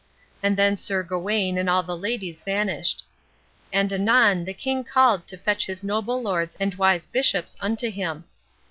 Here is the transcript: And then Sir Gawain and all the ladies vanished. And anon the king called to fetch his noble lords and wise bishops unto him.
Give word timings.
And 0.41 0.57
then 0.57 0.77
Sir 0.77 1.03
Gawain 1.03 1.59
and 1.59 1.69
all 1.69 1.83
the 1.83 1.95
ladies 1.95 2.41
vanished. 2.41 3.05
And 3.71 3.93
anon 3.93 4.45
the 4.45 4.51
king 4.55 4.83
called 4.83 5.27
to 5.27 5.37
fetch 5.37 5.67
his 5.67 5.83
noble 5.83 6.19
lords 6.23 6.57
and 6.59 6.73
wise 6.73 7.05
bishops 7.05 7.55
unto 7.59 7.91
him. 7.91 8.23